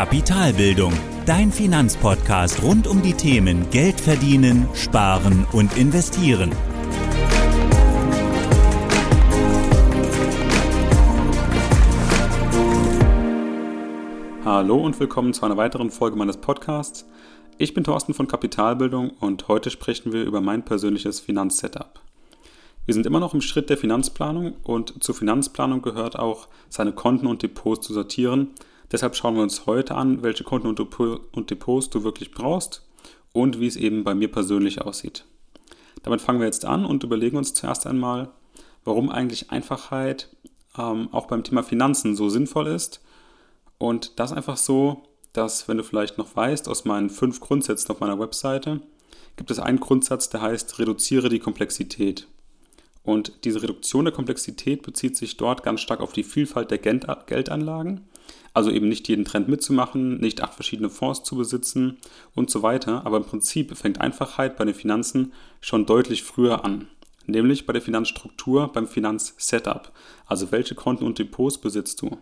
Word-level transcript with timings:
Kapitalbildung, 0.00 0.94
dein 1.26 1.52
Finanzpodcast 1.52 2.62
rund 2.62 2.86
um 2.86 3.02
die 3.02 3.12
Themen 3.12 3.68
Geld 3.68 4.00
verdienen, 4.00 4.66
sparen 4.72 5.46
und 5.52 5.76
investieren. 5.76 6.52
Hallo 14.42 14.78
und 14.78 14.98
willkommen 14.98 15.34
zu 15.34 15.44
einer 15.44 15.58
weiteren 15.58 15.90
Folge 15.90 16.16
meines 16.16 16.38
Podcasts. 16.38 17.04
Ich 17.58 17.74
bin 17.74 17.84
Thorsten 17.84 18.14
von 18.14 18.26
Kapitalbildung 18.26 19.10
und 19.20 19.48
heute 19.48 19.68
sprechen 19.68 20.14
wir 20.14 20.24
über 20.24 20.40
mein 20.40 20.64
persönliches 20.64 21.20
Finanzsetup. 21.20 22.00
Wir 22.86 22.94
sind 22.94 23.04
immer 23.04 23.20
noch 23.20 23.34
im 23.34 23.42
Schritt 23.42 23.68
der 23.68 23.76
Finanzplanung 23.76 24.54
und 24.62 25.04
zur 25.04 25.14
Finanzplanung 25.14 25.82
gehört 25.82 26.18
auch, 26.18 26.48
seine 26.70 26.92
Konten 26.92 27.26
und 27.26 27.42
Depots 27.42 27.86
zu 27.86 27.92
sortieren. 27.92 28.54
Deshalb 28.92 29.14
schauen 29.14 29.36
wir 29.36 29.42
uns 29.42 29.66
heute 29.66 29.94
an, 29.94 30.22
welche 30.22 30.44
Konten 30.44 30.66
und 30.66 31.50
Depots 31.50 31.90
du 31.90 32.02
wirklich 32.02 32.32
brauchst 32.32 32.86
und 33.32 33.60
wie 33.60 33.66
es 33.66 33.76
eben 33.76 34.04
bei 34.04 34.14
mir 34.14 34.30
persönlich 34.30 34.80
aussieht. 34.80 35.24
Damit 36.02 36.20
fangen 36.20 36.40
wir 36.40 36.46
jetzt 36.46 36.64
an 36.64 36.84
und 36.84 37.04
überlegen 37.04 37.36
uns 37.36 37.54
zuerst 37.54 37.86
einmal, 37.86 38.30
warum 38.84 39.10
eigentlich 39.10 39.50
Einfachheit 39.50 40.28
ähm, 40.76 41.08
auch 41.12 41.26
beim 41.26 41.44
Thema 41.44 41.62
Finanzen 41.62 42.16
so 42.16 42.28
sinnvoll 42.28 42.66
ist. 42.68 43.02
Und 43.78 44.18
das 44.18 44.32
einfach 44.32 44.56
so, 44.56 45.02
dass, 45.32 45.68
wenn 45.68 45.76
du 45.76 45.84
vielleicht 45.84 46.18
noch 46.18 46.34
weißt, 46.34 46.68
aus 46.68 46.84
meinen 46.84 47.10
fünf 47.10 47.40
Grundsätzen 47.40 47.90
auf 47.92 48.00
meiner 48.00 48.18
Webseite, 48.18 48.80
gibt 49.36 49.50
es 49.50 49.58
einen 49.58 49.80
Grundsatz, 49.80 50.28
der 50.28 50.42
heißt, 50.42 50.78
reduziere 50.78 51.28
die 51.28 51.38
Komplexität. 51.38 52.26
Und 53.02 53.44
diese 53.44 53.62
Reduktion 53.62 54.04
der 54.04 54.12
Komplexität 54.12 54.82
bezieht 54.82 55.16
sich 55.16 55.36
dort 55.36 55.62
ganz 55.62 55.80
stark 55.80 56.00
auf 56.00 56.12
die 56.12 56.24
Vielfalt 56.24 56.70
der 56.70 56.78
Geldanlagen, 56.78 58.04
also 58.52 58.70
eben 58.70 58.88
nicht 58.88 59.08
jeden 59.08 59.24
Trend 59.24 59.48
mitzumachen, 59.48 60.18
nicht 60.18 60.42
acht 60.42 60.54
verschiedene 60.54 60.90
Fonds 60.90 61.22
zu 61.22 61.36
besitzen 61.36 61.98
und 62.34 62.50
so 62.50 62.62
weiter. 62.62 63.06
Aber 63.06 63.18
im 63.18 63.24
Prinzip 63.24 63.76
fängt 63.76 64.00
Einfachheit 64.00 64.56
bei 64.56 64.64
den 64.64 64.74
Finanzen 64.74 65.32
schon 65.60 65.86
deutlich 65.86 66.22
früher 66.22 66.64
an, 66.64 66.88
nämlich 67.26 67.66
bei 67.66 67.72
der 67.72 67.82
Finanzstruktur, 67.82 68.72
beim 68.72 68.88
Finanzsetup. 68.88 69.92
Also 70.26 70.50
welche 70.52 70.74
Konten 70.74 71.04
und 71.04 71.18
Depots 71.18 71.58
besitzt 71.58 72.02
du? 72.02 72.18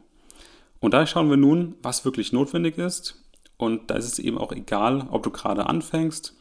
Und 0.81 0.95
da 0.95 1.07
schauen 1.07 1.31
wir 1.31 1.37
nun, 1.37 1.75
was 1.83 2.05
wirklich 2.05 2.33
notwendig 2.33 2.79
ist. 2.79 3.23
Und 3.57 3.91
da 3.91 3.97
ist 3.97 4.07
es 4.07 4.19
eben 4.19 4.39
auch 4.39 4.53
egal, 4.53 5.09
ob 5.11 5.25
du 5.25 5.31
gerade 5.31 5.67
anfängst 5.67 6.35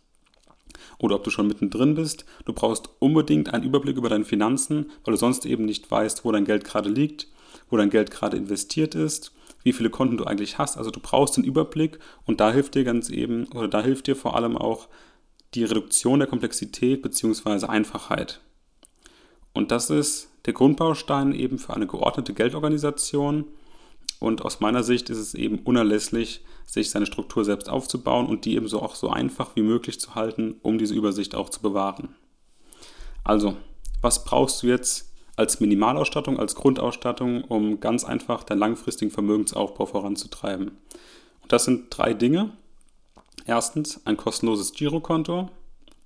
oder 0.99 1.15
ob 1.15 1.23
du 1.23 1.31
schon 1.31 1.47
mittendrin 1.47 1.95
bist. 1.95 2.25
Du 2.45 2.53
brauchst 2.53 2.89
unbedingt 2.99 3.53
einen 3.53 3.63
Überblick 3.63 3.97
über 3.97 4.09
deine 4.09 4.25
Finanzen, 4.25 4.91
weil 5.03 5.13
du 5.13 5.17
sonst 5.17 5.45
eben 5.45 5.65
nicht 5.65 5.89
weißt, 5.89 6.25
wo 6.25 6.31
dein 6.31 6.45
Geld 6.45 6.63
gerade 6.63 6.89
liegt, 6.89 7.27
wo 7.69 7.77
dein 7.77 7.89
Geld 7.89 8.11
gerade 8.11 8.37
investiert 8.37 8.93
ist, 8.93 9.31
wie 9.67 9.73
viele 9.73 9.89
Konten 9.89 10.15
du 10.15 10.23
eigentlich 10.23 10.57
hast. 10.57 10.77
Also 10.77 10.91
du 10.91 11.01
brauchst 11.01 11.35
den 11.35 11.43
Überblick 11.43 11.99
und 12.25 12.39
da 12.39 12.53
hilft 12.53 12.75
dir 12.75 12.85
ganz 12.85 13.09
eben, 13.09 13.47
oder 13.47 13.67
da 13.67 13.83
hilft 13.83 14.07
dir 14.07 14.15
vor 14.15 14.37
allem 14.37 14.55
auch 14.57 14.87
die 15.55 15.65
Reduktion 15.65 16.19
der 16.19 16.29
Komplexität 16.29 17.01
bzw. 17.01 17.65
Einfachheit. 17.65 18.39
Und 19.51 19.71
das 19.71 19.89
ist 19.89 20.31
der 20.45 20.53
Grundbaustein 20.53 21.33
eben 21.33 21.59
für 21.59 21.73
eine 21.73 21.85
geordnete 21.85 22.33
Geldorganisation 22.33 23.43
und 24.19 24.45
aus 24.45 24.61
meiner 24.61 24.83
Sicht 24.83 25.09
ist 25.09 25.17
es 25.17 25.33
eben 25.33 25.59
unerlässlich, 25.59 26.45
sich 26.65 26.89
seine 26.89 27.05
Struktur 27.05 27.43
selbst 27.43 27.69
aufzubauen 27.69 28.27
und 28.27 28.45
die 28.45 28.55
ebenso 28.55 28.81
auch 28.81 28.95
so 28.95 29.09
einfach 29.09 29.57
wie 29.57 29.63
möglich 29.63 29.99
zu 29.99 30.15
halten, 30.15 30.55
um 30.63 30.77
diese 30.77 30.95
Übersicht 30.95 31.35
auch 31.35 31.49
zu 31.49 31.61
bewahren. 31.61 32.15
Also, 33.25 33.57
was 34.01 34.23
brauchst 34.23 34.63
du 34.63 34.67
jetzt 34.67 35.13
als 35.37 35.61
Minimalausstattung, 35.61 36.39
als 36.39 36.55
Grundausstattung, 36.55 37.43
um 37.45 37.79
ganz 37.79 38.03
einfach 38.03 38.43
deinen 38.43 38.59
langfristigen 38.59 39.11
Vermögensaufbau 39.11 39.85
voranzutreiben? 39.85 40.71
Und 41.41 41.51
das 41.51 41.63
sind 41.63 41.85
drei 41.89 42.13
Dinge. 42.13 42.51
Erstens 43.45 44.05
ein 44.05 44.17
kostenloses 44.17 44.73
Girokonto, 44.73 45.49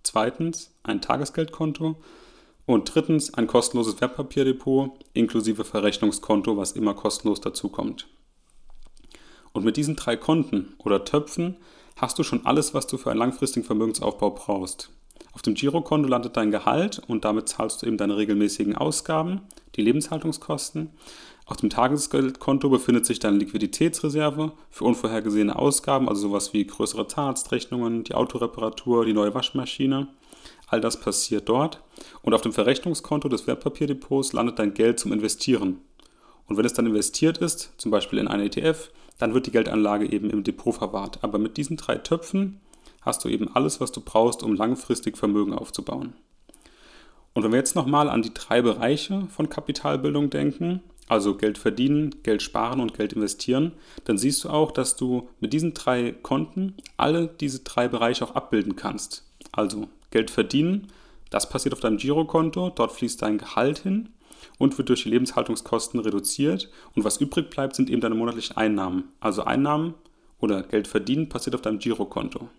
zweitens 0.04 0.76
ein 0.84 1.02
Tagesgeldkonto 1.02 1.96
und 2.66 2.94
drittens 2.94 3.34
ein 3.34 3.48
kostenloses 3.48 4.00
Wertpapierdepot 4.00 4.92
inklusive 5.14 5.64
Verrechnungskonto, 5.64 6.58
was 6.58 6.74
immer 6.74 6.94
kostenlos 6.94 7.42
dazukommt. 7.42 8.08
Und 9.54 9.66
mit 9.66 9.78
diesen 9.78 9.96
drei 9.96 10.16
Konten 10.18 10.76
oder 10.78 11.04
Töpfen 11.04 11.58
hast 11.96 12.20
du 12.20 12.24
schon 12.24 12.46
alles, 12.46 12.74
was 12.74 12.88
du 12.88 12.98
für 12.98 13.12
einen 13.12 13.20
langfristigen 13.20 13.66
Vermögensaufbau 13.66 14.32
brauchst. 14.32 14.92
Auf 15.34 15.42
dem 15.42 15.54
Girokonto 15.54 16.08
landet 16.08 16.38
dein 16.38 16.52
Gehalt 16.52 17.02
und 17.08 17.26
damit 17.26 17.50
zahlst 17.50 17.82
du 17.82 17.88
eben 17.88 17.98
deine 17.98 18.18
regelmäßigen 18.18 18.76
Ausgaben, 18.76 19.42
die 19.76 19.82
Lebenshaltungskosten. 19.82 20.90
Auf 21.46 21.58
dem 21.58 21.70
Tagesgeldkonto 21.70 22.70
befindet 22.70 23.06
sich 23.06 23.20
deine 23.20 23.38
Liquiditätsreserve 23.38 24.54
für 24.70 24.86
unvorhergesehene 24.86 25.56
Ausgaben, 25.56 26.08
also 26.08 26.30
sowas 26.30 26.54
wie 26.54 26.66
größere 26.66 27.08
Zahnarztrechnungen, 27.08 28.04
die 28.04 28.14
Autoreparatur, 28.14 29.06
die 29.06 29.14
neue 29.14 29.34
Waschmaschine. 29.34 30.08
All 30.68 30.80
das 30.80 31.00
passiert 31.00 31.50
dort. 31.50 31.82
Und 32.22 32.34
auf 32.34 32.42
dem 32.42 32.54
Verrechnungskonto 32.54 33.28
des 33.28 33.48
Wertpapierdepots 33.48 34.32
landet 34.34 34.60
dein 34.60 34.74
Geld 34.74 35.00
zum 35.00 35.12
Investieren. 35.12 35.80
Und 36.48 36.58
wenn 36.58 36.66
es 36.66 36.74
dann 36.74 36.86
investiert 36.86 37.40
ist, 37.40 37.74
zum 37.78 37.92
Beispiel 37.92 38.20
in 38.20 38.28
einen 38.28 38.46
ETF, 38.46 38.90
dann 39.18 39.34
wird 39.34 39.48
die 39.48 39.52
Geldanlage 39.52 40.12
eben 40.12 40.30
im 40.30 40.44
Depot 40.44 40.74
verwahrt. 40.74 41.20
Aber 41.22 41.38
mit 41.38 41.58
diesen 41.58 41.78
drei 41.78 41.96
Töpfen 41.96 42.62
hast 43.02 43.24
du 43.24 43.30
eben 43.30 43.54
alles, 43.56 43.82
was 43.82 43.92
du 43.92 44.02
brauchst, 44.02 44.44
um 44.44 44.56
langfristig 44.56 45.18
Vermögen 45.18 45.54
aufzubauen. 45.54 46.14
Und 47.34 47.44
wenn 47.44 47.52
wir 47.52 47.60
jetzt 47.60 47.76
nochmal 47.76 48.10
an 48.10 48.22
die 48.22 48.34
drei 48.34 48.62
Bereiche 48.62 49.28
von 49.30 49.50
Kapitalbildung 49.50 50.30
denken, 50.30 50.82
also 51.08 51.36
Geld 51.36 51.58
verdienen, 51.58 52.16
Geld 52.24 52.42
sparen 52.42 52.80
und 52.80 52.94
Geld 52.94 53.14
investieren, 53.14 53.74
dann 54.06 54.18
siehst 54.18 54.44
du 54.44 54.50
auch, 54.50 54.72
dass 54.72 54.96
du 54.96 55.30
mit 55.40 55.52
diesen 55.52 55.74
drei 55.74 56.14
Konten 56.22 56.76
alle 56.98 57.28
diese 57.28 57.60
drei 57.60 57.88
Bereiche 57.88 58.26
auch 58.26 58.36
abbilden 58.36 58.76
kannst. 58.76 59.26
Also 59.52 59.90
Geld 60.12 60.32
verdienen, 60.32 60.88
das 61.30 61.50
passiert 61.50 61.74
auf 61.74 61.80
deinem 61.80 61.98
Girokonto, 61.98 62.70
dort 62.70 62.92
fließt 62.92 63.22
dein 63.22 63.38
Gehalt 63.38 63.80
hin 63.80 64.10
und 64.58 64.78
wird 64.78 64.90
durch 64.90 65.04
die 65.04 65.10
Lebenshaltungskosten 65.10 66.00
reduziert 66.00 66.70
und 66.96 67.04
was 67.04 67.18
übrig 67.18 67.50
bleibt, 67.50 67.76
sind 67.76 67.90
eben 67.90 68.02
deine 68.02 68.16
monatlichen 68.16 68.58
Einnahmen. 68.58 69.06
Also 69.20 69.44
Einnahmen 69.44 69.96
oder 70.40 70.64
Geld 70.64 70.88
verdienen 70.88 71.30
passiert 71.30 71.56
auf 71.56 71.62
deinem 71.62 71.80
Girokonto. 71.80 72.50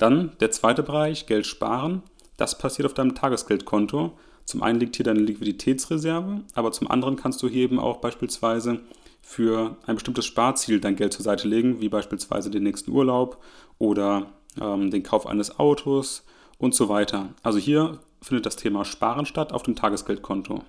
Dann 0.00 0.32
der 0.40 0.50
zweite 0.50 0.82
Bereich, 0.82 1.26
Geld 1.26 1.46
sparen, 1.46 2.02
das 2.38 2.56
passiert 2.56 2.86
auf 2.86 2.94
deinem 2.94 3.14
Tagesgeldkonto. 3.14 4.12
Zum 4.46 4.62
einen 4.62 4.80
liegt 4.80 4.96
hier 4.96 5.04
deine 5.04 5.20
Liquiditätsreserve, 5.20 6.40
aber 6.54 6.72
zum 6.72 6.90
anderen 6.90 7.16
kannst 7.16 7.42
du 7.42 7.48
hier 7.48 7.64
eben 7.64 7.78
auch 7.78 7.98
beispielsweise 7.98 8.80
für 9.20 9.76
ein 9.84 9.96
bestimmtes 9.96 10.24
Sparziel 10.24 10.80
dein 10.80 10.96
Geld 10.96 11.12
zur 11.12 11.22
Seite 11.22 11.46
legen, 11.46 11.82
wie 11.82 11.90
beispielsweise 11.90 12.50
den 12.50 12.62
nächsten 12.62 12.92
Urlaub 12.92 13.42
oder 13.78 14.32
ähm, 14.58 14.90
den 14.90 15.02
Kauf 15.02 15.26
eines 15.26 15.58
Autos 15.58 16.24
und 16.56 16.74
so 16.74 16.88
weiter. 16.88 17.28
Also 17.42 17.58
hier 17.58 17.98
findet 18.22 18.46
das 18.46 18.56
Thema 18.56 18.86
Sparen 18.86 19.26
statt 19.26 19.52
auf 19.52 19.64
dem 19.64 19.76
Tagesgeldkonto. 19.76 20.64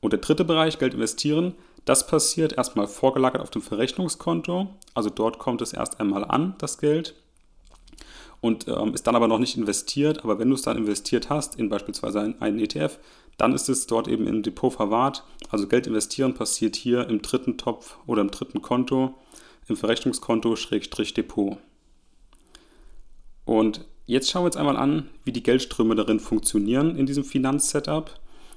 Und 0.00 0.12
der 0.12 0.20
dritte 0.20 0.44
Bereich, 0.44 0.78
Geld 0.78 0.92
investieren, 0.92 1.54
das 1.86 2.06
passiert 2.06 2.52
erstmal 2.52 2.86
vorgelagert 2.86 3.40
auf 3.40 3.48
dem 3.48 3.62
Verrechnungskonto. 3.62 4.68
Also 4.92 5.08
dort 5.08 5.38
kommt 5.38 5.62
es 5.62 5.72
erst 5.72 6.00
einmal 6.00 6.26
an, 6.26 6.54
das 6.58 6.76
Geld. 6.76 7.14
Und 8.40 8.68
ähm, 8.68 8.94
ist 8.94 9.06
dann 9.06 9.16
aber 9.16 9.28
noch 9.28 9.38
nicht 9.38 9.56
investiert. 9.56 10.24
Aber 10.24 10.38
wenn 10.38 10.48
du 10.48 10.54
es 10.54 10.62
dann 10.62 10.76
investiert 10.76 11.30
hast, 11.30 11.58
in 11.58 11.68
beispielsweise 11.68 12.34
einen 12.38 12.58
ETF, 12.58 12.98
dann 13.36 13.52
ist 13.52 13.68
es 13.68 13.86
dort 13.86 14.08
eben 14.08 14.26
im 14.26 14.42
Depot 14.42 14.72
verwahrt. 14.72 15.24
Also 15.50 15.66
Geld 15.66 15.86
investieren 15.86 16.34
passiert 16.34 16.76
hier 16.76 17.08
im 17.08 17.22
dritten 17.22 17.58
Topf 17.58 17.98
oder 18.06 18.22
im 18.22 18.30
dritten 18.30 18.62
Konto, 18.62 19.14
im 19.68 19.76
Verrechnungskonto 19.76 20.56
Schrägstrich 20.56 21.14
Depot. 21.14 21.58
Und 23.44 23.84
Jetzt 24.06 24.30
schauen 24.30 24.42
wir 24.42 24.46
uns 24.46 24.56
einmal 24.56 24.76
an, 24.76 25.08
wie 25.24 25.32
die 25.32 25.42
Geldströme 25.42 25.96
darin 25.96 26.20
funktionieren 26.20 26.96
in 26.96 27.06
diesem 27.06 27.24
Finanzsetup. 27.24 28.12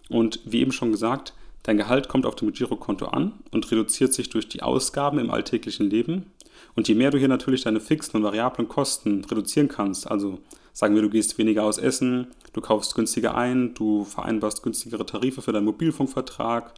Und 0.07 0.39
wie 0.45 0.61
eben 0.61 0.71
schon 0.71 0.91
gesagt, 0.91 1.33
dein 1.63 1.77
Gehalt 1.77 2.07
kommt 2.07 2.27
auf 2.27 2.35
dem 2.35 2.53
Girokonto 2.53 3.07
an 3.07 3.33
und 3.51 3.69
reduziert 3.71 4.13
sich 4.13 4.29
durch 4.29 4.47
die 4.47 4.61
Ausgaben 4.61 5.17
im 5.17 5.31
alltäglichen 5.31 5.89
Leben. 5.89 6.31
Und 6.75 6.87
je 6.87 6.95
mehr 6.95 7.11
du 7.11 7.17
hier 7.17 7.27
natürlich 7.27 7.63
deine 7.63 7.79
fixen 7.79 8.17
und 8.17 8.23
variablen 8.23 8.67
Kosten 8.67 9.25
reduzieren 9.25 9.67
kannst, 9.67 10.09
also 10.09 10.39
sagen 10.73 10.95
wir, 10.95 11.01
du 11.01 11.09
gehst 11.09 11.37
weniger 11.37 11.63
aus 11.63 11.77
Essen, 11.77 12.27
du 12.53 12.61
kaufst 12.61 12.95
günstiger 12.95 13.35
ein, 13.35 13.73
du 13.73 14.05
vereinbarst 14.05 14.63
günstigere 14.63 15.05
Tarife 15.05 15.41
für 15.41 15.51
deinen 15.51 15.65
Mobilfunkvertrag, 15.65 16.73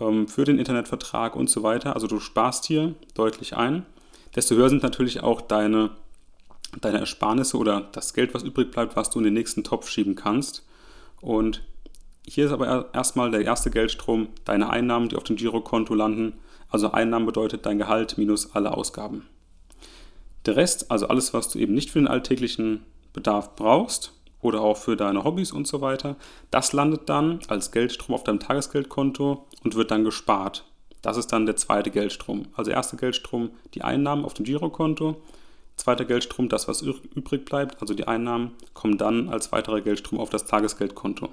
ähm, 0.00 0.28
für 0.28 0.44
den 0.44 0.58
Internetvertrag 0.58 1.36
und 1.36 1.50
so 1.50 1.62
weiter, 1.62 1.94
also 1.94 2.06
du 2.06 2.20
sparst 2.20 2.64
hier 2.64 2.94
deutlich 3.14 3.56
ein, 3.56 3.84
desto 4.34 4.54
höher 4.54 4.68
sind 4.68 4.82
natürlich 4.82 5.22
auch 5.22 5.40
deine 5.40 5.90
deine 6.80 6.98
Ersparnisse 6.98 7.56
oder 7.56 7.88
das 7.92 8.14
Geld, 8.14 8.34
was 8.34 8.42
übrig 8.42 8.70
bleibt, 8.70 8.96
was 8.96 9.10
du 9.10 9.18
in 9.18 9.24
den 9.24 9.34
nächsten 9.34 9.64
Topf 9.64 9.88
schieben 9.88 10.14
kannst. 10.14 10.66
Und 11.20 11.62
hier 12.26 12.46
ist 12.46 12.52
aber 12.52 12.90
erstmal 12.92 13.30
der 13.30 13.42
erste 13.42 13.70
Geldstrom 13.70 14.28
deine 14.44 14.70
Einnahmen, 14.70 15.08
die 15.08 15.16
auf 15.16 15.24
dem 15.24 15.36
Girokonto 15.36 15.94
landen. 15.94 16.34
Also 16.74 16.90
Einnahmen 16.90 17.24
bedeutet 17.24 17.66
dein 17.66 17.78
Gehalt 17.78 18.18
minus 18.18 18.56
alle 18.56 18.76
Ausgaben. 18.76 19.28
Der 20.44 20.56
Rest, 20.56 20.90
also 20.90 21.06
alles, 21.06 21.32
was 21.32 21.48
du 21.48 21.60
eben 21.60 21.72
nicht 21.72 21.88
für 21.88 22.00
den 22.00 22.08
alltäglichen 22.08 22.84
Bedarf 23.12 23.54
brauchst 23.54 24.12
oder 24.40 24.60
auch 24.60 24.76
für 24.76 24.96
deine 24.96 25.22
Hobbys 25.22 25.52
und 25.52 25.68
so 25.68 25.82
weiter, 25.82 26.16
das 26.50 26.72
landet 26.72 27.08
dann 27.08 27.38
als 27.46 27.70
Geldstrom 27.70 28.12
auf 28.12 28.24
deinem 28.24 28.40
Tagesgeldkonto 28.40 29.46
und 29.62 29.76
wird 29.76 29.92
dann 29.92 30.02
gespart. 30.02 30.64
Das 31.00 31.16
ist 31.16 31.28
dann 31.28 31.46
der 31.46 31.54
zweite 31.54 31.92
Geldstrom. 31.92 32.48
Also 32.56 32.72
erster 32.72 32.96
Geldstrom, 32.96 33.50
die 33.74 33.82
Einnahmen 33.82 34.24
auf 34.24 34.34
dem 34.34 34.44
Girokonto. 34.44 35.22
Zweiter 35.76 36.04
Geldstrom, 36.04 36.48
das, 36.48 36.66
was 36.66 36.82
übrig 36.82 37.44
bleibt, 37.44 37.80
also 37.82 37.94
die 37.94 38.08
Einnahmen, 38.08 38.50
kommen 38.72 38.98
dann 38.98 39.28
als 39.28 39.52
weiterer 39.52 39.80
Geldstrom 39.80 40.18
auf 40.18 40.30
das 40.30 40.44
Tagesgeldkonto. 40.44 41.28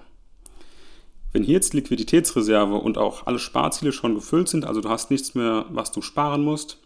Wenn 1.33 1.43
hier 1.43 1.53
jetzt 1.53 1.73
Liquiditätsreserve 1.73 2.75
und 2.75 2.97
auch 2.97 3.25
alle 3.25 3.39
Sparziele 3.39 3.91
schon 3.91 4.15
gefüllt 4.15 4.49
sind, 4.49 4.65
also 4.65 4.81
du 4.81 4.89
hast 4.89 5.11
nichts 5.11 5.33
mehr, 5.33 5.65
was 5.69 5.91
du 5.91 6.01
sparen 6.01 6.43
musst, 6.43 6.77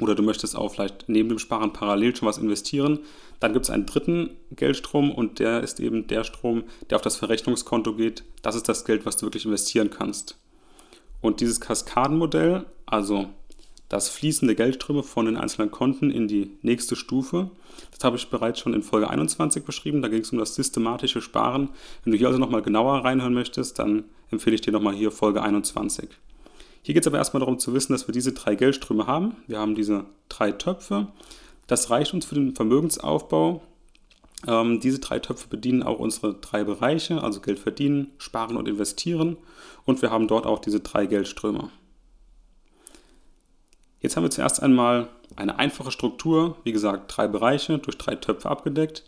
oder 0.00 0.14
du 0.14 0.22
möchtest 0.22 0.56
auch 0.56 0.72
vielleicht 0.72 1.08
neben 1.08 1.28
dem 1.28 1.38
Sparen 1.38 1.72
parallel 1.72 2.14
schon 2.14 2.28
was 2.28 2.38
investieren, 2.38 3.00
dann 3.40 3.52
gibt 3.52 3.64
es 3.64 3.70
einen 3.70 3.86
dritten 3.86 4.30
Geldstrom 4.52 5.10
und 5.10 5.38
der 5.38 5.62
ist 5.62 5.80
eben 5.80 6.06
der 6.06 6.24
Strom, 6.24 6.64
der 6.88 6.96
auf 6.96 7.02
das 7.02 7.16
Verrechnungskonto 7.16 7.94
geht. 7.94 8.24
Das 8.42 8.54
ist 8.54 8.68
das 8.68 8.84
Geld, 8.84 9.06
was 9.06 9.16
du 9.16 9.26
wirklich 9.26 9.44
investieren 9.44 9.90
kannst. 9.90 10.38
Und 11.20 11.40
dieses 11.40 11.60
Kaskadenmodell, 11.60 12.64
also 12.86 13.28
das 13.88 14.10
fließende 14.10 14.54
Geldströme 14.54 15.02
von 15.02 15.26
den 15.26 15.36
einzelnen 15.36 15.70
Konten 15.70 16.10
in 16.10 16.28
die 16.28 16.50
nächste 16.62 16.94
Stufe. 16.94 17.50
Das 17.90 18.04
habe 18.04 18.16
ich 18.16 18.28
bereits 18.28 18.60
schon 18.60 18.74
in 18.74 18.82
Folge 18.82 19.08
21 19.08 19.64
beschrieben. 19.64 20.02
Da 20.02 20.08
ging 20.08 20.20
es 20.20 20.30
um 20.30 20.38
das 20.38 20.54
systematische 20.54 21.22
Sparen. 21.22 21.70
Wenn 22.04 22.12
du 22.12 22.18
hier 22.18 22.26
also 22.26 22.38
nochmal 22.38 22.62
genauer 22.62 23.04
reinhören 23.04 23.34
möchtest, 23.34 23.78
dann 23.78 24.04
empfehle 24.30 24.54
ich 24.54 24.60
dir 24.60 24.72
nochmal 24.72 24.94
hier 24.94 25.10
Folge 25.10 25.42
21. 25.42 26.08
Hier 26.82 26.94
geht 26.94 27.02
es 27.02 27.06
aber 27.06 27.18
erstmal 27.18 27.40
darum 27.40 27.58
zu 27.58 27.74
wissen, 27.74 27.92
dass 27.92 28.06
wir 28.06 28.12
diese 28.12 28.32
drei 28.32 28.54
Geldströme 28.54 29.06
haben. 29.06 29.36
Wir 29.46 29.58
haben 29.58 29.74
diese 29.74 30.04
drei 30.28 30.52
Töpfe. 30.52 31.08
Das 31.66 31.90
reicht 31.90 32.14
uns 32.14 32.26
für 32.26 32.34
den 32.34 32.54
Vermögensaufbau. 32.54 33.62
Ähm, 34.46 34.80
diese 34.80 34.98
drei 34.98 35.18
Töpfe 35.18 35.48
bedienen 35.48 35.82
auch 35.82 35.98
unsere 35.98 36.34
drei 36.34 36.64
Bereiche, 36.64 37.22
also 37.22 37.40
Geld 37.40 37.58
verdienen, 37.58 38.12
sparen 38.18 38.56
und 38.56 38.68
investieren. 38.68 39.36
Und 39.84 40.02
wir 40.02 40.10
haben 40.10 40.28
dort 40.28 40.46
auch 40.46 40.60
diese 40.60 40.80
drei 40.80 41.06
Geldströme. 41.06 41.70
Jetzt 44.00 44.16
haben 44.16 44.22
wir 44.22 44.30
zuerst 44.30 44.62
einmal 44.62 45.08
eine 45.36 45.58
einfache 45.58 45.90
Struktur, 45.90 46.56
wie 46.64 46.72
gesagt, 46.72 47.16
drei 47.16 47.26
Bereiche 47.26 47.78
durch 47.78 47.98
drei 47.98 48.14
Töpfe 48.14 48.48
abgedeckt. 48.48 49.04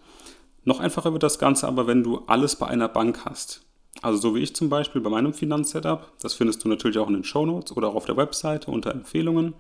Noch 0.65 0.81
einfacher 0.81 1.13
wird 1.13 1.23
das 1.23 1.39
Ganze 1.39 1.69
aber, 1.69 1.87
wenn 1.87 2.03
du 2.03 2.23
alles 2.27 2.57
bei 2.57 2.67
einer 2.67 2.89
Bank 2.89 3.25
hast. 3.25 3.63
Also 4.03 4.19
so 4.19 4.35
wie 4.35 4.41
ich 4.41 4.55
zum 4.55 4.69
Beispiel 4.69 5.01
bei 5.01 5.11
meinem 5.11 5.33
Finanzsetup. 5.33 6.13
Das 6.21 6.35
findest 6.35 6.65
du 6.65 6.69
natürlich 6.69 6.99
auch 6.99 7.09
in 7.09 7.15
den 7.15 7.25
Show 7.25 7.47
Notes 7.47 7.77
oder 7.77 7.89
auch 7.89 7.95
auf 7.95 8.07
der 8.07 8.17
Webseite 8.17 8.71
unter 8.71 8.93
Empfehlungen. 8.93 9.55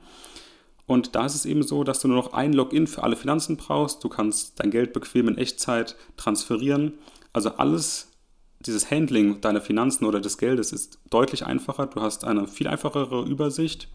Und 0.87 1.15
da 1.15 1.27
ist 1.27 1.35
es 1.35 1.47
eben 1.47 1.63
so, 1.63 1.85
dass 1.85 2.01
du 2.01 2.09
nur 2.09 2.17
noch 2.17 2.33
ein 2.33 2.53
Login 2.53 2.87
für 2.87 3.05
alle 3.05 3.17
Finanzen 3.17 3.57
brauchst. 3.57 4.03
Du 4.03 4.09
kannst 4.09 4.59
dein 4.59 4.71
Geld 4.71 4.93
bequem 4.93 5.29
in 5.29 5.39
Echtzeit 5.39 5.97
transferieren. 6.17 6.95
Also 7.33 7.51
alles, 7.51 8.11
dieses 8.61 8.91
Handling 8.91 9.41
deiner 9.41 9.61
Finanzen 9.61 10.05
oder 10.05 10.21
des 10.21 10.39
Geldes 10.39 10.73
ist 10.73 10.99
deutlich 11.09 11.47
einfacher. 11.47 11.87
Du 11.87 12.01
hast 12.01 12.25
eine 12.25 12.49
viel 12.49 12.67
einfachere 12.67 13.25
Übersicht 13.25 13.89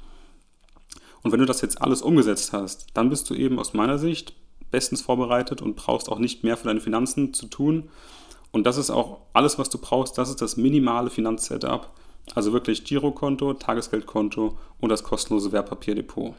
und 1.26 1.32
wenn 1.32 1.40
du 1.40 1.48
das 1.48 1.62
jetzt 1.62 1.82
alles 1.82 2.04
umgesetzt 2.04 2.54
hast, 2.54 2.86
dann 2.94 3.10
bist 3.10 3.28
du 3.32 3.34
eben 3.34 3.58
aus 3.58 3.74
meiner 3.74 3.98
Sicht 3.98 4.34
bestens 4.70 5.02
vorbereitet 5.02 5.60
und 5.60 5.76
brauchst 5.76 6.08
auch 6.08 6.20
nicht 6.20 6.44
mehr 6.44 6.56
für 6.56 6.68
deine 6.68 6.82
Finanzen 6.82 7.34
zu 7.34 7.48
tun. 7.48 7.90
Und 8.52 8.68
das 8.68 8.78
ist 8.78 8.92
auch 8.92 9.22
alles, 9.34 9.58
was 9.58 9.72
du 9.72 9.80
brauchst. 9.80 10.20
Das 10.20 10.30
ist 10.30 10.40
das 10.40 10.56
minimale 10.56 11.10
Finanzsetup. 11.10 11.90
Also 12.36 12.54
wirklich 12.54 12.84
Girokonto, 12.84 13.56
Tagesgeldkonto 13.56 14.56
und 14.80 14.90
das 14.90 15.04
kostenlose 15.04 15.52
Wertpapierdepot. 15.52 16.36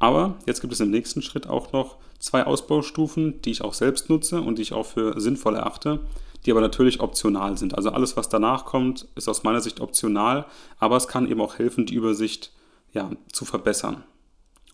Aber 0.00 0.34
jetzt 0.46 0.60
gibt 0.60 0.72
es 0.72 0.80
im 0.80 0.90
nächsten 0.90 1.22
Schritt 1.22 1.46
auch 1.46 1.70
noch 1.70 1.98
zwei 2.18 2.44
Ausbaustufen, 2.44 3.40
die 3.42 3.52
ich 3.52 3.62
auch 3.62 3.74
selbst 3.74 4.10
nutze 4.10 4.40
und 4.40 4.58
die 4.58 4.62
ich 4.62 4.72
auch 4.72 4.86
für 4.86 5.20
sinnvoll 5.20 5.54
erachte, 5.54 6.00
die 6.44 6.50
aber 6.50 6.60
natürlich 6.60 6.98
optional 6.98 7.56
sind. 7.58 7.76
Also 7.76 7.90
alles, 7.90 8.16
was 8.16 8.28
danach 8.28 8.64
kommt, 8.64 9.06
ist 9.14 9.28
aus 9.28 9.44
meiner 9.44 9.60
Sicht 9.60 9.78
optional, 9.80 10.46
aber 10.80 10.96
es 10.96 11.06
kann 11.06 11.30
eben 11.30 11.40
auch 11.40 11.58
helfen, 11.58 11.86
die 11.86 11.94
Übersicht 11.94 12.50
ja, 12.94 13.10
zu 13.32 13.44
verbessern. 13.44 14.04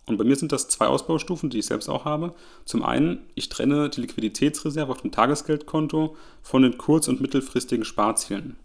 Und 0.07 0.17
bei 0.17 0.25
mir 0.25 0.37
sind 0.37 0.53
das 0.53 0.69
zwei 0.69 0.87
Ausbaustufen, 0.87 1.51
die 1.51 1.59
ich 1.59 1.67
selbst 1.67 1.89
auch 1.89 2.05
habe. 2.05 2.35
Zum 2.65 2.83
einen, 2.83 3.21
ich 3.35 3.49
trenne 3.49 3.91
die 3.91 4.01
Liquiditätsreserve 4.01 4.91
auf 4.91 5.03
dem 5.03 5.13
Tagesgeldkonto 5.13 6.17
von 6.43 6.63
den 6.63 6.79
kurz- 6.79 7.09
und 7.09 7.21
mittelfristigen 7.21 7.85
Sparzielen. 7.85 8.57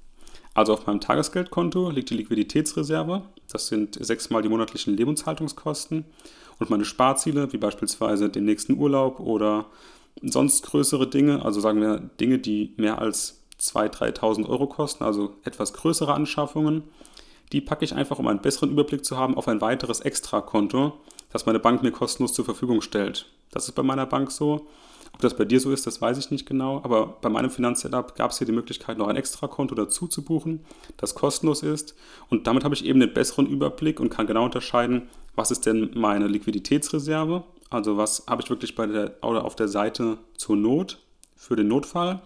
Also 0.56 0.74
auf 0.74 0.88
meinem 0.88 1.02
Tagesgeldkonto 1.02 1.90
liegt 1.90 2.10
die 2.10 2.16
Liquiditätsreserve, 2.16 3.24
das 3.52 3.68
sind 3.68 3.98
sechsmal 4.04 4.42
die 4.42 4.50
monatlichen 4.50 4.96
Lebenshaltungskosten 4.96 6.06
und 6.60 6.69
meine 6.69 6.86
Sparziele, 6.86 7.52
wie 7.52 7.57
beispielsweise 7.57 8.30
den 8.30 8.46
nächsten 8.46 8.78
Urlaub 8.78 9.19
oder 9.19 9.66
sonst 10.22 10.63
größere 10.63 11.07
Dinge, 11.07 11.44
also 11.44 11.60
sagen 11.60 11.81
wir 11.81 12.00
Dinge, 12.00 12.40
die 12.40 12.74
mehr 12.78 13.00
als 13.00 13.42
2.000, 13.60 14.16
3.000 14.18 14.48
Euro 14.48 14.68
kosten, 14.68 15.04
also 15.04 15.36
etwas 15.44 15.74
größere 15.74 16.13
Anschaffungen, 16.13 16.84
die 17.51 17.62
packe 17.62 17.86
ich 17.86 17.94
einfach, 17.94 18.19
um 18.19 18.27
einen 18.27 18.42
besseren 18.42 18.71
Überblick 18.71 19.06
zu 19.06 19.18
haben, 19.18 19.38
auf 19.38 19.47
ein 19.47 19.62
weiteres 19.62 20.00
Extrakonto, 20.00 20.94
das 21.31 21.45
meine 21.45 21.59
Bank 21.59 21.83
mir 21.83 21.92
kostenlos 21.92 22.33
zur 22.33 22.45
Verfügung 22.45 22.81
stellt. 22.81 23.27
Das 23.51 23.68
ist 23.68 23.74
bei 23.74 23.83
meiner 23.83 24.06
Bank 24.06 24.31
so. 24.31 24.68
Ob 25.13 25.21
das 25.21 25.38
bei 25.38 25.45
dir 25.45 25.62
so 25.62 25.71
ist, 25.71 25.88
das 25.88 26.01
weiß 26.01 26.18
ich 26.18 26.30
nicht 26.30 26.45
genau, 26.45 26.81
aber 26.83 27.07
bei 27.21 27.30
meinem 27.30 27.50
Finanzsetup 27.50 28.15
gab 28.15 28.31
es 28.31 28.38
hier 28.38 28.47
die 28.47 28.53
Möglichkeit, 28.53 28.97
noch 28.97 29.07
ein 29.07 29.15
Extrakonto 29.15 29.74
dazu 29.74 30.07
zu 30.07 30.25
buchen, 30.25 30.65
das 30.97 31.15
kostenlos 31.15 31.63
ist. 31.63 31.95
Und 32.30 32.47
damit 32.47 32.65
habe 32.65 32.75
ich 32.75 32.83
eben 32.83 33.00
den 33.00 33.13
besseren 33.13 33.47
Überblick 33.47 34.01
und 34.01 34.09
kann 34.09 34.27
genau 34.27 34.44
unterscheiden, 34.44 35.03
was 35.36 35.51
ist 35.51 35.65
denn 35.65 35.92
meine 35.95 36.27
Liquiditätsreserve, 36.27 37.45
also 37.69 37.95
was 37.95 38.25
habe 38.27 38.42
ich 38.42 38.50
wirklich 38.50 38.75
bei 38.75 38.88
der, 38.88 39.13
oder 39.21 39.45
auf 39.45 39.56
der 39.56 39.69
Seite 39.69 40.18
zur 40.36 40.57
Not 40.57 41.00
für 41.38 41.56
den 41.56 41.69
Notfall 41.69 42.21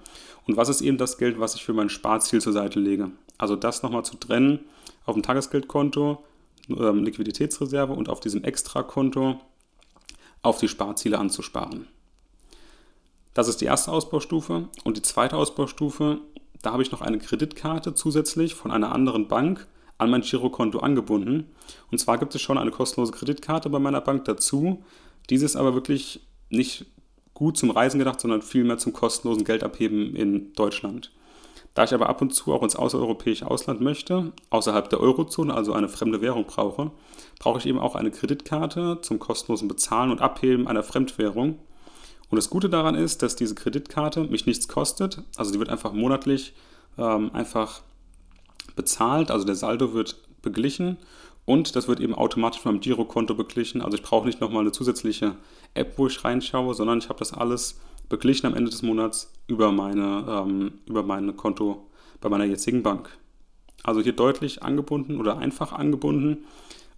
und 0.47 0.57
was 0.57 0.69
ist 0.69 0.81
eben 0.81 0.97
das 0.97 1.19
Geld, 1.19 1.39
was 1.39 1.53
ich 1.53 1.63
für 1.63 1.73
mein 1.73 1.89
Sparziel 1.89 2.41
zur 2.41 2.53
Seite 2.53 2.79
lege. 2.79 3.11
Also 3.37 3.55
das 3.55 3.83
nochmal 3.83 4.03
zu 4.03 4.17
trennen 4.17 4.61
auf 5.09 5.15
dem 5.15 5.23
Tagesgeldkonto, 5.23 6.23
ähm, 6.69 7.03
Liquiditätsreserve 7.03 7.93
und 7.93 8.09
auf 8.09 8.19
diesem 8.19 8.43
Extrakonto 8.43 9.39
auf 10.41 10.59
die 10.59 10.67
Sparziele 10.67 11.17
anzusparen. 11.17 11.87
Das 13.33 13.47
ist 13.47 13.61
die 13.61 13.65
erste 13.65 13.91
Ausbaustufe. 13.91 14.69
Und 14.83 14.97
die 14.97 15.01
zweite 15.01 15.35
Ausbaustufe, 15.35 16.19
da 16.61 16.71
habe 16.71 16.83
ich 16.83 16.91
noch 16.91 17.01
eine 17.01 17.19
Kreditkarte 17.19 17.93
zusätzlich 17.93 18.55
von 18.55 18.71
einer 18.71 18.91
anderen 18.91 19.27
Bank 19.27 19.67
an 19.97 20.09
mein 20.09 20.21
Girokonto 20.21 20.79
angebunden. 20.79 21.51
Und 21.91 21.99
zwar 21.99 22.17
gibt 22.17 22.33
es 22.35 22.41
schon 22.41 22.57
eine 22.57 22.71
kostenlose 22.71 23.11
Kreditkarte 23.11 23.69
bei 23.69 23.79
meiner 23.79 24.01
Bank 24.01 24.25
dazu. 24.25 24.83
Diese 25.29 25.45
ist 25.45 25.55
aber 25.55 25.73
wirklich 25.73 26.21
nicht 26.49 26.85
gut 27.33 27.57
zum 27.57 27.71
Reisen 27.71 27.99
gedacht, 27.99 28.19
sondern 28.19 28.41
vielmehr 28.41 28.77
zum 28.77 28.93
kostenlosen 28.93 29.43
Geldabheben 29.43 30.15
in 30.15 30.53
Deutschland. 30.53 31.11
Da 31.79 31.85
ich 31.85 31.93
aber 31.93 32.09
ab 32.09 32.21
und 32.21 32.33
zu 32.33 32.51
auch 32.51 32.61
ins 32.61 32.75
außereuropäische 32.75 33.49
Ausland 33.49 33.79
möchte, 33.79 34.33
außerhalb 34.49 34.89
der 34.89 34.99
Eurozone, 34.99 35.53
also 35.53 35.71
eine 35.71 35.87
fremde 35.87 36.19
Währung 36.19 36.43
brauche, 36.43 36.91
brauche 37.39 37.59
ich 37.59 37.65
eben 37.65 37.79
auch 37.79 37.95
eine 37.95 38.11
Kreditkarte 38.11 38.97
zum 39.01 39.17
kostenlosen 39.17 39.69
Bezahlen 39.69 40.11
und 40.11 40.19
Abheben 40.19 40.67
einer 40.67 40.83
Fremdwährung. 40.83 41.57
Und 42.29 42.35
das 42.35 42.49
Gute 42.49 42.69
daran 42.69 42.95
ist, 42.95 43.21
dass 43.21 43.37
diese 43.37 43.55
Kreditkarte 43.55 44.25
mich 44.25 44.45
nichts 44.45 44.67
kostet. 44.67 45.23
Also 45.37 45.53
die 45.53 45.59
wird 45.59 45.69
einfach 45.69 45.93
monatlich 45.93 46.51
ähm, 46.97 47.31
einfach 47.31 47.79
bezahlt, 48.75 49.31
also 49.31 49.45
der 49.45 49.55
Saldo 49.55 49.93
wird 49.93 50.17
beglichen 50.41 50.97
und 51.45 51.77
das 51.77 51.87
wird 51.87 52.01
eben 52.01 52.13
automatisch 52.13 52.59
von 52.59 52.73
meinem 52.73 52.81
Girokonto 52.81 53.35
beglichen. 53.35 53.81
Also 53.81 53.95
ich 53.95 54.03
brauche 54.03 54.27
nicht 54.27 54.41
nochmal 54.41 54.63
eine 54.63 54.73
zusätzliche 54.73 55.37
App, 55.75 55.93
wo 55.95 56.07
ich 56.07 56.25
reinschaue, 56.25 56.73
sondern 56.73 56.97
ich 56.97 57.07
habe 57.07 57.19
das 57.19 57.31
alles 57.31 57.79
beglichen 58.09 58.47
am 58.47 58.55
Ende 58.55 58.71
des 58.71 58.81
Monats 58.81 59.31
über 59.47 59.71
meine, 59.71 60.25
ähm, 60.27 60.71
über 60.87 61.03
mein 61.03 61.35
Konto 61.37 61.87
bei 62.19 62.29
meiner 62.29 62.45
jetzigen 62.45 62.83
Bank. 62.83 63.17
Also 63.83 64.01
hier 64.01 64.13
deutlich 64.13 64.63
angebunden 64.63 65.19
oder 65.19 65.37
einfach 65.37 65.71
angebunden 65.71 66.45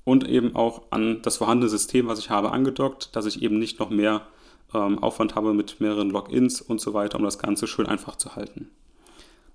und 0.04 0.28
eben 0.28 0.56
auch 0.56 0.84
an 0.90 1.22
das 1.22 1.38
vorhandene 1.38 1.70
System, 1.70 2.08
was 2.08 2.20
ich 2.20 2.30
habe, 2.30 2.52
angedockt, 2.52 3.16
dass 3.16 3.26
ich 3.26 3.42
eben 3.44 3.60
nicht 3.60 3.80
noch 3.80 3.90
mehr 3.90 4.22
ähm, 4.74 5.00
Aufwand 5.00 5.36
habe 5.36 5.54
mit 5.54 5.80
mehreren 5.80 6.10
Logins 6.10 6.62
und 6.62 6.82
so 6.82 6.94
weiter, 6.94 7.18
um 7.18 7.24
das 7.24 7.40
Ganze 7.40 7.68
schön 7.68 7.86
einfach 7.86 8.16
zu 8.16 8.36
halten. 8.36 8.70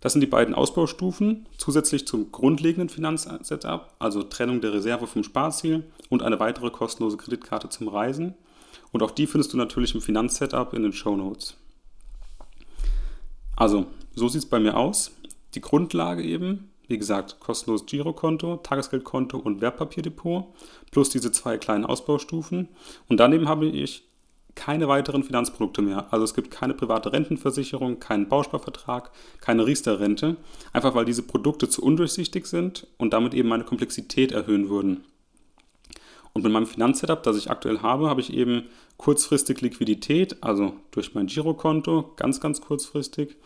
Das 0.00 0.12
sind 0.12 0.20
die 0.20 0.26
beiden 0.26 0.54
Ausbaustufen, 0.54 1.46
zusätzlich 1.56 2.06
zum 2.06 2.30
grundlegenden 2.30 2.88
Finanzsetup, 2.88 3.94
also 3.98 4.22
Trennung 4.22 4.60
der 4.60 4.72
Reserve 4.72 5.06
vom 5.06 5.24
Sparziel 5.24 5.84
und 6.10 6.22
eine 6.22 6.38
weitere 6.38 6.70
kostenlose 6.70 7.16
Kreditkarte 7.16 7.70
zum 7.70 7.88
Reisen. 7.88 8.34
Und 8.92 9.02
auch 9.02 9.10
die 9.10 9.26
findest 9.26 9.52
du 9.52 9.56
natürlich 9.56 9.94
im 9.94 10.00
Finanzsetup 10.00 10.74
in 10.74 10.82
den 10.82 10.92
Show 10.92 11.16
Notes. 11.16 11.56
Also, 13.56 13.86
so 14.14 14.28
sieht 14.28 14.42
es 14.42 14.48
bei 14.48 14.60
mir 14.60 14.76
aus. 14.76 15.12
Die 15.54 15.60
Grundlage 15.60 16.22
eben, 16.22 16.70
wie 16.88 16.98
gesagt, 16.98 17.40
kostenloses 17.40 17.86
Girokonto, 17.86 18.58
Tagesgeldkonto 18.58 19.38
und 19.38 19.60
Wertpapierdepot, 19.60 20.44
plus 20.90 21.08
diese 21.10 21.32
zwei 21.32 21.58
kleinen 21.58 21.84
Ausbaustufen. 21.84 22.68
Und 23.08 23.18
daneben 23.18 23.48
habe 23.48 23.66
ich 23.66 24.04
keine 24.56 24.88
weiteren 24.88 25.22
Finanzprodukte 25.22 25.82
mehr. 25.82 26.06
Also 26.12 26.24
es 26.24 26.34
gibt 26.34 26.50
keine 26.50 26.74
private 26.74 27.12
Rentenversicherung, 27.12 28.00
keinen 28.00 28.28
Bausparvertrag, 28.28 29.10
keine 29.40 29.66
Riester-Rente, 29.66 30.36
einfach 30.72 30.94
weil 30.94 31.04
diese 31.04 31.22
Produkte 31.22 31.68
zu 31.68 31.82
undurchsichtig 31.82 32.46
sind 32.46 32.86
und 32.96 33.12
damit 33.12 33.34
eben 33.34 33.48
meine 33.48 33.64
Komplexität 33.64 34.32
erhöhen 34.32 34.68
würden. 34.68 35.04
Und 36.36 36.42
mit 36.42 36.52
meinem 36.52 36.66
Finanzsetup, 36.66 37.22
das 37.22 37.38
ich 37.38 37.50
aktuell 37.50 37.78
habe, 37.80 38.10
habe 38.10 38.20
ich 38.20 38.30
eben 38.30 38.64
kurzfristig 38.98 39.62
Liquidität, 39.62 40.42
also 40.42 40.74
durch 40.90 41.14
mein 41.14 41.28
Girokonto, 41.28 42.12
ganz, 42.16 42.42
ganz 42.42 42.60
kurzfristig. 42.60 43.36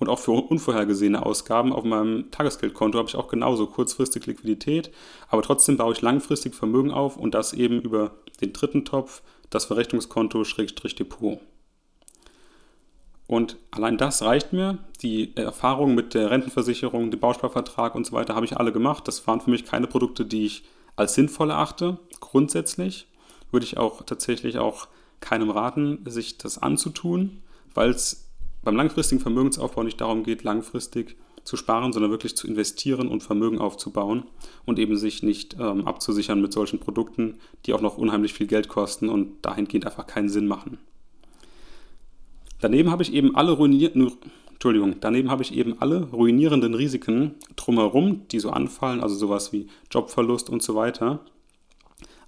Und 0.00 0.08
auch 0.08 0.18
für 0.18 0.32
unvorhergesehene 0.32 1.24
Ausgaben 1.24 1.72
auf 1.72 1.84
meinem 1.84 2.32
Tagesgeldkonto 2.32 2.98
habe 2.98 3.08
ich 3.08 3.14
auch 3.14 3.28
genauso 3.28 3.68
kurzfristig 3.68 4.26
Liquidität. 4.26 4.90
Aber 5.28 5.42
trotzdem 5.42 5.76
baue 5.76 5.92
ich 5.92 6.02
langfristig 6.02 6.56
Vermögen 6.56 6.90
auf 6.90 7.16
und 7.16 7.36
das 7.36 7.52
eben 7.52 7.80
über 7.82 8.16
den 8.40 8.52
dritten 8.52 8.84
Topf, 8.84 9.22
das 9.48 9.66
Verrechnungskonto 9.66 10.42
Schrägstrich 10.42 10.96
Depot. 10.96 11.38
Und 13.28 13.58
allein 13.70 13.96
das 13.96 14.22
reicht 14.22 14.52
mir. 14.52 14.78
Die 15.02 15.36
Erfahrungen 15.36 15.94
mit 15.94 16.14
der 16.14 16.32
Rentenversicherung, 16.32 17.12
dem 17.12 17.20
Bausparvertrag 17.20 17.94
und 17.94 18.08
so 18.08 18.12
weiter 18.12 18.34
habe 18.34 18.44
ich 18.44 18.56
alle 18.56 18.72
gemacht. 18.72 19.06
Das 19.06 19.24
waren 19.28 19.40
für 19.40 19.50
mich 19.50 19.64
keine 19.64 19.86
Produkte, 19.86 20.24
die 20.24 20.46
ich 20.46 20.64
als 21.00 21.14
sinnvoll 21.14 21.50
erachte. 21.50 21.98
Grundsätzlich 22.20 23.08
würde 23.50 23.64
ich 23.64 23.78
auch 23.78 24.02
tatsächlich 24.02 24.58
auch 24.58 24.88
keinem 25.20 25.50
raten, 25.50 26.04
sich 26.06 26.38
das 26.38 26.58
anzutun, 26.58 27.42
weil 27.74 27.90
es 27.90 28.28
beim 28.62 28.76
langfristigen 28.76 29.20
Vermögensaufbau 29.20 29.82
nicht 29.82 30.00
darum 30.00 30.22
geht, 30.22 30.44
langfristig 30.44 31.16
zu 31.44 31.56
sparen, 31.56 31.92
sondern 31.92 32.10
wirklich 32.10 32.36
zu 32.36 32.46
investieren 32.46 33.08
und 33.08 33.22
Vermögen 33.22 33.58
aufzubauen 33.58 34.24
und 34.66 34.78
eben 34.78 34.96
sich 34.98 35.22
nicht 35.22 35.56
ähm, 35.58 35.86
abzusichern 35.86 36.42
mit 36.42 36.52
solchen 36.52 36.78
Produkten, 36.78 37.38
die 37.64 37.72
auch 37.72 37.80
noch 37.80 37.96
unheimlich 37.96 38.34
viel 38.34 38.46
Geld 38.46 38.68
kosten 38.68 39.08
und 39.08 39.40
dahingehend 39.42 39.86
einfach 39.86 40.06
keinen 40.06 40.28
Sinn 40.28 40.46
machen. 40.46 40.78
Daneben 42.60 42.90
habe 42.90 43.02
ich 43.02 43.14
eben 43.14 43.34
alle 43.36 43.52
ruinierten, 43.52 44.12
Entschuldigung, 44.60 44.96
daneben 45.00 45.30
habe 45.30 45.42
ich 45.42 45.54
eben 45.54 45.80
alle 45.80 46.02
ruinierenden 46.10 46.74
Risiken 46.74 47.36
drumherum, 47.56 48.28
die 48.28 48.40
so 48.40 48.50
anfallen, 48.50 49.00
also 49.00 49.14
sowas 49.14 49.54
wie 49.54 49.68
Jobverlust 49.90 50.50
und 50.50 50.62
so 50.62 50.74
weiter, 50.74 51.20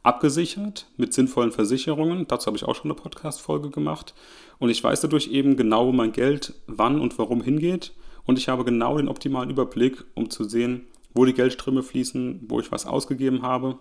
abgesichert 0.02 0.86
mit 0.96 1.12
sinnvollen 1.12 1.52
Versicherungen. 1.52 2.26
Dazu 2.26 2.46
habe 2.46 2.56
ich 2.56 2.64
auch 2.64 2.74
schon 2.74 2.90
eine 2.90 2.98
Podcast-Folge 2.98 3.68
gemacht. 3.68 4.14
Und 4.58 4.70
ich 4.70 4.82
weiß 4.82 5.02
dadurch 5.02 5.28
eben 5.28 5.58
genau, 5.58 5.88
wo 5.88 5.92
mein 5.92 6.12
Geld 6.12 6.54
wann 6.66 7.02
und 7.02 7.18
warum 7.18 7.42
hingeht. 7.42 7.92
Und 8.24 8.38
ich 8.38 8.48
habe 8.48 8.64
genau 8.64 8.96
den 8.96 9.08
optimalen 9.08 9.50
Überblick, 9.50 10.02
um 10.14 10.30
zu 10.30 10.44
sehen, 10.44 10.86
wo 11.12 11.26
die 11.26 11.34
Geldströme 11.34 11.82
fließen, 11.82 12.46
wo 12.48 12.60
ich 12.60 12.72
was 12.72 12.86
ausgegeben 12.86 13.42
habe 13.42 13.78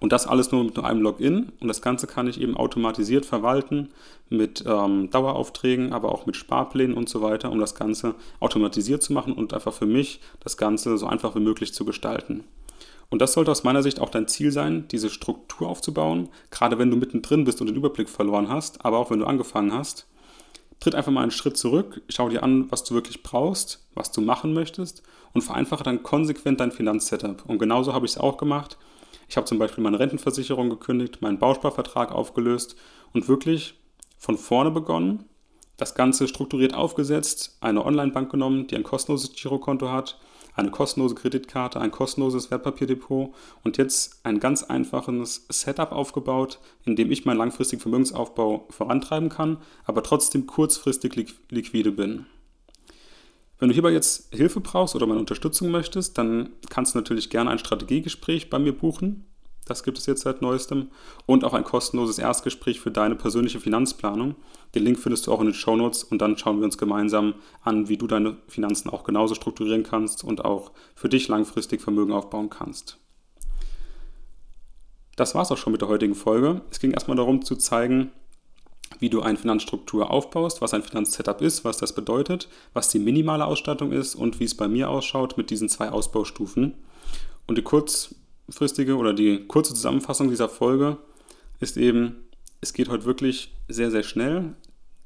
und 0.00 0.12
das 0.12 0.26
alles 0.26 0.52
nur 0.52 0.64
mit 0.64 0.76
nur 0.76 0.86
einem 0.86 1.02
Login. 1.02 1.52
Und 1.60 1.68
das 1.68 1.82
Ganze 1.82 2.06
kann 2.06 2.28
ich 2.28 2.40
eben 2.40 2.56
automatisiert 2.56 3.26
verwalten 3.26 3.90
mit 4.28 4.64
ähm, 4.66 5.10
Daueraufträgen, 5.10 5.92
aber 5.92 6.12
auch 6.12 6.26
mit 6.26 6.36
Sparplänen 6.36 6.96
und 6.96 7.08
so 7.08 7.22
weiter, 7.22 7.50
um 7.50 7.58
das 7.58 7.74
Ganze 7.74 8.14
automatisiert 8.40 9.02
zu 9.02 9.12
machen 9.12 9.32
und 9.32 9.54
einfach 9.54 9.72
für 9.72 9.86
mich 9.86 10.20
das 10.40 10.56
Ganze 10.56 10.98
so 10.98 11.06
einfach 11.06 11.34
wie 11.34 11.40
möglich 11.40 11.74
zu 11.74 11.84
gestalten. 11.84 12.44
Und 13.10 13.22
das 13.22 13.32
sollte 13.32 13.50
aus 13.50 13.64
meiner 13.64 13.82
Sicht 13.82 14.00
auch 14.00 14.10
dein 14.10 14.28
Ziel 14.28 14.52
sein, 14.52 14.86
diese 14.90 15.08
Struktur 15.08 15.68
aufzubauen, 15.68 16.28
gerade 16.50 16.78
wenn 16.78 16.90
du 16.90 16.96
mittendrin 16.96 17.44
bist 17.44 17.60
und 17.60 17.68
den 17.68 17.76
Überblick 17.76 18.08
verloren 18.08 18.50
hast, 18.50 18.84
aber 18.84 18.98
auch 18.98 19.10
wenn 19.10 19.20
du 19.20 19.26
angefangen 19.26 19.72
hast. 19.72 20.06
Tritt 20.78 20.94
einfach 20.94 21.10
mal 21.10 21.22
einen 21.22 21.30
Schritt 21.30 21.56
zurück, 21.56 22.02
schau 22.08 22.28
dir 22.28 22.42
an, 22.42 22.70
was 22.70 22.84
du 22.84 22.94
wirklich 22.94 23.22
brauchst, 23.22 23.86
was 23.94 24.12
du 24.12 24.20
machen 24.20 24.52
möchtest 24.52 25.02
und 25.32 25.42
vereinfache 25.42 25.82
dann 25.82 26.02
konsequent 26.02 26.60
dein 26.60 26.70
Finanzsetup. 26.70 27.44
Und 27.46 27.58
genauso 27.58 27.94
habe 27.94 28.06
ich 28.06 28.12
es 28.12 28.18
auch 28.18 28.36
gemacht. 28.36 28.76
Ich 29.28 29.36
habe 29.36 29.46
zum 29.46 29.58
Beispiel 29.58 29.84
meine 29.84 30.00
Rentenversicherung 30.00 30.70
gekündigt, 30.70 31.20
meinen 31.20 31.38
Bausparvertrag 31.38 32.12
aufgelöst 32.12 32.76
und 33.12 33.28
wirklich 33.28 33.74
von 34.16 34.38
vorne 34.38 34.70
begonnen, 34.70 35.24
das 35.76 35.94
Ganze 35.94 36.26
strukturiert 36.26 36.74
aufgesetzt, 36.74 37.56
eine 37.60 37.84
Online-Bank 37.84 38.30
genommen, 38.32 38.66
die 38.66 38.74
ein 38.74 38.82
kostenloses 38.82 39.32
Girokonto 39.34 39.90
hat, 39.90 40.18
eine 40.54 40.72
kostenlose 40.72 41.14
Kreditkarte, 41.14 41.80
ein 41.80 41.92
kostenloses 41.92 42.50
Wertpapierdepot 42.50 43.32
und 43.62 43.78
jetzt 43.78 44.18
ein 44.24 44.40
ganz 44.40 44.64
einfaches 44.64 45.46
Setup 45.48 45.92
aufgebaut, 45.92 46.58
in 46.84 46.96
dem 46.96 47.12
ich 47.12 47.24
meinen 47.24 47.38
langfristigen 47.38 47.80
Vermögensaufbau 47.80 48.66
vorantreiben 48.70 49.28
kann, 49.28 49.58
aber 49.84 50.02
trotzdem 50.02 50.46
kurzfristig 50.46 51.14
liquide 51.50 51.92
bin. 51.92 52.26
Wenn 53.58 53.68
du 53.68 53.74
hierbei 53.74 53.90
jetzt 53.90 54.32
Hilfe 54.32 54.60
brauchst 54.60 54.94
oder 54.94 55.06
meine 55.06 55.20
Unterstützung 55.20 55.70
möchtest, 55.70 56.16
dann 56.16 56.50
kannst 56.70 56.94
du 56.94 56.98
natürlich 56.98 57.28
gerne 57.28 57.50
ein 57.50 57.58
Strategiegespräch 57.58 58.50
bei 58.50 58.58
mir 58.58 58.72
buchen. 58.72 59.24
Das 59.64 59.82
gibt 59.82 59.98
es 59.98 60.06
jetzt 60.06 60.22
seit 60.22 60.40
neuestem. 60.42 60.88
Und 61.26 61.44
auch 61.44 61.54
ein 61.54 61.64
kostenloses 61.64 62.18
Erstgespräch 62.18 62.80
für 62.80 62.90
deine 62.90 63.16
persönliche 63.16 63.60
Finanzplanung. 63.60 64.36
Den 64.74 64.84
Link 64.84 64.98
findest 64.98 65.26
du 65.26 65.32
auch 65.32 65.40
in 65.40 65.46
den 65.46 65.54
Show 65.54 65.76
Notes 65.76 66.04
und 66.04 66.22
dann 66.22 66.38
schauen 66.38 66.58
wir 66.58 66.64
uns 66.64 66.78
gemeinsam 66.78 67.34
an, 67.62 67.88
wie 67.88 67.96
du 67.96 68.06
deine 68.06 68.36
Finanzen 68.46 68.88
auch 68.88 69.04
genauso 69.04 69.34
strukturieren 69.34 69.82
kannst 69.82 70.24
und 70.24 70.44
auch 70.44 70.72
für 70.94 71.08
dich 71.08 71.28
langfristig 71.28 71.82
Vermögen 71.82 72.12
aufbauen 72.12 72.50
kannst. 72.50 72.98
Das 75.16 75.34
war 75.34 75.42
es 75.42 75.50
auch 75.50 75.58
schon 75.58 75.72
mit 75.72 75.82
der 75.82 75.88
heutigen 75.88 76.14
Folge. 76.14 76.62
Es 76.70 76.78
ging 76.78 76.92
erstmal 76.92 77.16
darum 77.16 77.44
zu 77.44 77.56
zeigen, 77.56 78.12
wie 78.98 79.10
du 79.10 79.22
eine 79.22 79.38
Finanzstruktur 79.38 80.10
aufbaust, 80.10 80.60
was 80.60 80.74
ein 80.74 80.82
Finanzsetup 80.82 81.40
ist, 81.42 81.64
was 81.64 81.78
das 81.78 81.94
bedeutet, 81.94 82.48
was 82.72 82.88
die 82.88 82.98
minimale 82.98 83.44
Ausstattung 83.44 83.92
ist 83.92 84.14
und 84.14 84.40
wie 84.40 84.44
es 84.44 84.56
bei 84.56 84.68
mir 84.68 84.90
ausschaut 84.90 85.36
mit 85.36 85.50
diesen 85.50 85.68
zwei 85.68 85.90
Ausbaustufen. 85.90 86.74
Und 87.46 87.58
die 87.58 87.62
kurzfristige 87.62 88.96
oder 88.96 89.14
die 89.14 89.46
kurze 89.46 89.74
Zusammenfassung 89.74 90.28
dieser 90.28 90.48
Folge 90.48 90.98
ist 91.60 91.76
eben, 91.76 92.16
es 92.60 92.72
geht 92.72 92.88
heute 92.88 93.04
wirklich 93.04 93.54
sehr, 93.68 93.90
sehr 93.90 94.02
schnell 94.02 94.54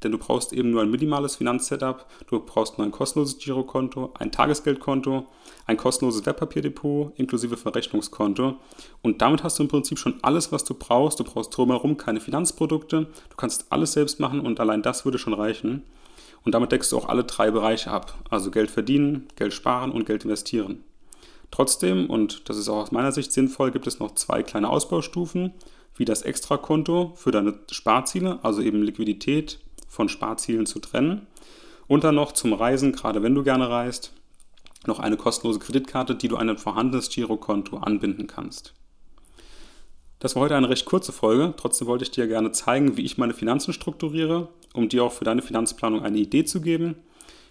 denn 0.05 0.13
du 0.13 0.19
brauchst 0.19 0.53
eben 0.53 0.71
nur 0.71 0.83
ein 0.83 0.91
minimales 0.91 1.37
Finanzsetup, 1.37 2.07
du 2.27 2.41
brauchst 2.41 2.79
nur 2.79 2.87
ein 2.87 2.91
kostenloses 2.91 3.39
Girokonto, 3.39 4.13
ein 4.19 4.33
Tagesgeldkonto, 4.33 5.27
ein 5.67 5.77
kostenloses 5.77 6.27
Wertpapierdepot 6.27 7.13
inklusive 7.17 7.57
Verrechnungskonto 7.57 8.57
und 9.03 9.23
damit 9.23 9.43
hast 9.43 9.59
du 9.59 9.63
im 9.63 9.69
Prinzip 9.69 9.99
schon 9.99 10.19
alles, 10.23 10.53
was 10.53 10.65
du 10.65 10.75
brauchst. 10.75 11.21
Du 11.21 11.25
brauchst 11.25 11.57
drumherum 11.57 11.97
keine 11.97 12.21
Finanzprodukte, 12.21 13.07
du 13.31 13.37
kannst 13.37 13.67
alles 13.71 13.93
selbst 13.93 14.21
machen 14.21 14.41
und 14.41 14.61
allein 14.61 14.83
das 14.83 15.05
würde 15.05 15.19
schon 15.19 15.35
reichen. 15.35 15.83
Und 16.45 16.55
damit 16.55 16.73
deckst 16.73 16.91
du 16.91 16.99
auch 16.99 17.09
alle 17.09 17.25
drei 17.25 17.51
Bereiche 17.51 17.91
ab, 17.91 18.19
also 18.31 18.51
Geld 18.51 18.71
verdienen, 18.71 19.29
Geld 19.37 19.53
sparen 19.53 19.93
und 19.93 20.07
Geld 20.07 20.25
investieren. 20.25 20.83
Trotzdem, 21.53 22.09
und 22.09 22.49
das 22.49 22.57
ist 22.57 22.69
auch 22.69 22.83
aus 22.83 22.93
meiner 22.93 23.13
Sicht 23.13 23.33
sinnvoll, 23.33 23.71
gibt 23.71 23.87
es 23.87 24.01
noch 24.01 24.15
zwei 24.15 24.43
kleine 24.43 24.71
Ausbaustufen, 24.71 25.53
wie 25.97 26.05
das 26.05 26.23
Extrakonto 26.23 27.13
für 27.15 27.31
deine 27.31 27.59
Sparziele, 27.71 28.39
also 28.43 28.63
eben 28.63 28.83
Liquidität 28.83 29.61
von 29.93 30.09
Sparzielen 30.09 30.65
zu 30.65 30.79
trennen. 30.79 31.27
Und 31.87 32.03
dann 32.03 32.15
noch 32.15 32.33
zum 32.33 32.55
Reisen, 32.55 32.93
gerade 32.93 33.23
wenn 33.23 33.35
du 33.35 33.43
gerne 33.43 33.69
reist, 33.69 34.15
noch 34.87 34.99
eine 34.99 35.19
kostenlose 35.19 35.59
Kreditkarte, 35.59 36.15
die 36.15 36.29
du 36.29 36.37
an 36.37 36.49
ein 36.49 36.57
vorhandenes 36.57 37.11
Girokonto 37.11 37.77
anbinden 37.77 38.27
kannst. 38.27 38.73
Das 40.19 40.35
war 40.35 40.45
heute 40.45 40.57
eine 40.57 40.71
recht 40.71 40.87
kurze 40.87 41.13
Folge, 41.13 41.53
trotzdem 41.59 41.89
wollte 41.89 42.05
ich 42.05 42.11
dir 42.11 42.27
gerne 42.27 42.53
zeigen, 42.53 42.97
wie 42.97 43.03
ich 43.03 43.19
meine 43.19 43.35
Finanzen 43.35 43.75
strukturiere, 43.75 44.49
um 44.73 44.89
dir 44.89 45.05
auch 45.05 45.13
für 45.13 45.25
deine 45.25 45.43
Finanzplanung 45.43 46.03
eine 46.03 46.19
Idee 46.19 46.45
zu 46.45 46.63
geben. 46.63 46.95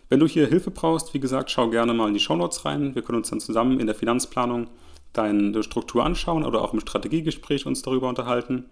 Wenn 0.09 0.19
du 0.19 0.27
hier 0.27 0.47
Hilfe 0.47 0.71
brauchst, 0.71 1.13
wie 1.13 1.19
gesagt, 1.19 1.51
schau 1.51 1.69
gerne 1.69 1.93
mal 1.93 2.07
in 2.07 2.15
die 2.15 2.19
Shownotes 2.19 2.65
rein. 2.65 2.95
Wir 2.95 3.03
können 3.03 3.19
uns 3.19 3.29
dann 3.29 3.39
zusammen 3.39 3.79
in 3.79 3.85
der 3.85 3.95
Finanzplanung 3.95 4.67
deine 5.13 5.61
Struktur 5.61 6.03
anschauen 6.03 6.43
oder 6.43 6.61
auch 6.61 6.73
im 6.73 6.79
Strategiegespräch 6.79 7.67
uns 7.67 7.83
darüber 7.83 8.09
unterhalten. 8.09 8.65